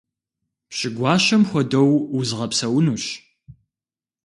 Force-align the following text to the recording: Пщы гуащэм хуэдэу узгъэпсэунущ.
Пщы 0.69 0.89
гуащэм 0.97 1.41
хуэдэу 1.49 1.89
узгъэпсэунущ. 2.17 3.03